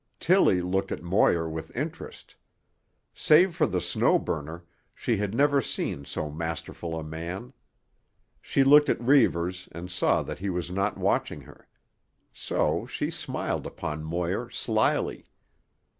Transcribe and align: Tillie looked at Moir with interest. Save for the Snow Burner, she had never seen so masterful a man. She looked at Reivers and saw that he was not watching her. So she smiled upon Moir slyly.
Tillie 0.19 0.63
looked 0.63 0.91
at 0.91 1.03
Moir 1.03 1.47
with 1.47 1.77
interest. 1.77 2.35
Save 3.13 3.55
for 3.55 3.67
the 3.67 3.79
Snow 3.79 4.17
Burner, 4.17 4.65
she 4.95 5.17
had 5.17 5.35
never 5.35 5.61
seen 5.61 6.05
so 6.05 6.27
masterful 6.31 6.99
a 6.99 7.03
man. 7.03 7.53
She 8.41 8.63
looked 8.63 8.89
at 8.89 8.99
Reivers 8.99 9.69
and 9.73 9.91
saw 9.91 10.23
that 10.23 10.39
he 10.39 10.49
was 10.49 10.71
not 10.71 10.97
watching 10.97 11.41
her. 11.41 11.67
So 12.33 12.87
she 12.87 13.11
smiled 13.11 13.67
upon 13.67 14.03
Moir 14.03 14.49
slyly. 14.49 15.23